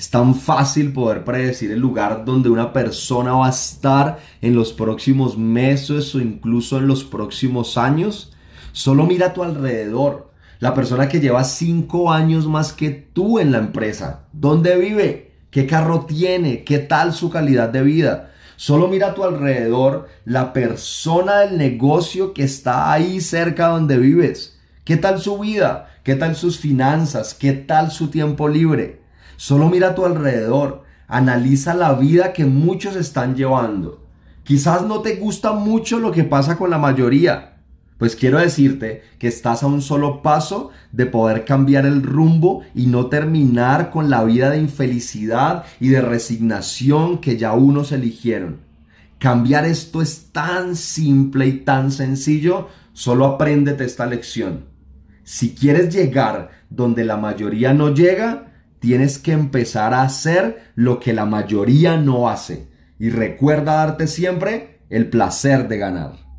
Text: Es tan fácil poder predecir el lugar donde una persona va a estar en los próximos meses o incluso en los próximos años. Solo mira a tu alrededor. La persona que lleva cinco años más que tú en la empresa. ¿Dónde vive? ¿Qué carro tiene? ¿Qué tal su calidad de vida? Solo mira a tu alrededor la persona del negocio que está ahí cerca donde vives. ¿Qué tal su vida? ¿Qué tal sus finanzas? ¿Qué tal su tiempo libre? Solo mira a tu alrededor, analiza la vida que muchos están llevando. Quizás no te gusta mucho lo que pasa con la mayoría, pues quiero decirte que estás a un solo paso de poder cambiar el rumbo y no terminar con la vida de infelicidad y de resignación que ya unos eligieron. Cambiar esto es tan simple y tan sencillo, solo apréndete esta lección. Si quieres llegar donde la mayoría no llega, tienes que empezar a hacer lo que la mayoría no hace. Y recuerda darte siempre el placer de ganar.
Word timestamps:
Es 0.00 0.08
tan 0.08 0.34
fácil 0.34 0.94
poder 0.94 1.24
predecir 1.24 1.72
el 1.72 1.78
lugar 1.78 2.24
donde 2.24 2.48
una 2.48 2.72
persona 2.72 3.34
va 3.34 3.48
a 3.48 3.50
estar 3.50 4.18
en 4.40 4.54
los 4.54 4.72
próximos 4.72 5.36
meses 5.36 6.14
o 6.14 6.20
incluso 6.20 6.78
en 6.78 6.86
los 6.86 7.04
próximos 7.04 7.76
años. 7.76 8.32
Solo 8.72 9.04
mira 9.04 9.26
a 9.26 9.34
tu 9.34 9.42
alrededor. 9.42 10.30
La 10.58 10.72
persona 10.72 11.06
que 11.06 11.20
lleva 11.20 11.44
cinco 11.44 12.10
años 12.10 12.46
más 12.46 12.72
que 12.72 12.88
tú 12.88 13.40
en 13.40 13.52
la 13.52 13.58
empresa. 13.58 14.20
¿Dónde 14.32 14.78
vive? 14.78 15.32
¿Qué 15.50 15.66
carro 15.66 16.06
tiene? 16.06 16.64
¿Qué 16.64 16.78
tal 16.78 17.12
su 17.12 17.28
calidad 17.28 17.68
de 17.68 17.82
vida? 17.82 18.30
Solo 18.56 18.88
mira 18.88 19.08
a 19.08 19.14
tu 19.14 19.22
alrededor 19.22 20.08
la 20.24 20.54
persona 20.54 21.40
del 21.40 21.58
negocio 21.58 22.32
que 22.32 22.44
está 22.44 22.90
ahí 22.90 23.20
cerca 23.20 23.68
donde 23.68 23.98
vives. 23.98 24.58
¿Qué 24.82 24.96
tal 24.96 25.20
su 25.20 25.38
vida? 25.40 25.90
¿Qué 26.04 26.14
tal 26.14 26.36
sus 26.36 26.58
finanzas? 26.58 27.34
¿Qué 27.34 27.52
tal 27.52 27.90
su 27.90 28.08
tiempo 28.08 28.48
libre? 28.48 28.99
Solo 29.40 29.70
mira 29.70 29.88
a 29.88 29.94
tu 29.94 30.04
alrededor, 30.04 30.82
analiza 31.08 31.72
la 31.72 31.94
vida 31.94 32.34
que 32.34 32.44
muchos 32.44 32.94
están 32.94 33.36
llevando. 33.36 34.06
Quizás 34.44 34.82
no 34.82 35.00
te 35.00 35.16
gusta 35.16 35.54
mucho 35.54 35.98
lo 35.98 36.12
que 36.12 36.24
pasa 36.24 36.58
con 36.58 36.68
la 36.68 36.76
mayoría, 36.76 37.56
pues 37.96 38.16
quiero 38.16 38.38
decirte 38.38 39.02
que 39.18 39.28
estás 39.28 39.62
a 39.62 39.66
un 39.66 39.80
solo 39.80 40.20
paso 40.20 40.72
de 40.92 41.06
poder 41.06 41.46
cambiar 41.46 41.86
el 41.86 42.02
rumbo 42.02 42.64
y 42.74 42.84
no 42.84 43.06
terminar 43.06 43.90
con 43.90 44.10
la 44.10 44.24
vida 44.24 44.50
de 44.50 44.58
infelicidad 44.58 45.64
y 45.80 45.88
de 45.88 46.02
resignación 46.02 47.16
que 47.16 47.38
ya 47.38 47.54
unos 47.54 47.92
eligieron. 47.92 48.58
Cambiar 49.18 49.64
esto 49.64 50.02
es 50.02 50.32
tan 50.32 50.76
simple 50.76 51.46
y 51.46 51.52
tan 51.60 51.92
sencillo, 51.92 52.68
solo 52.92 53.24
apréndete 53.24 53.86
esta 53.86 54.04
lección. 54.04 54.66
Si 55.24 55.54
quieres 55.54 55.94
llegar 55.94 56.50
donde 56.68 57.06
la 57.06 57.16
mayoría 57.16 57.72
no 57.72 57.94
llega, 57.94 58.49
tienes 58.80 59.18
que 59.18 59.32
empezar 59.32 59.94
a 59.94 60.02
hacer 60.02 60.72
lo 60.74 60.98
que 60.98 61.12
la 61.12 61.26
mayoría 61.26 61.96
no 61.96 62.28
hace. 62.28 62.68
Y 62.98 63.10
recuerda 63.10 63.74
darte 63.76 64.06
siempre 64.06 64.80
el 64.90 65.08
placer 65.08 65.68
de 65.68 65.78
ganar. 65.78 66.29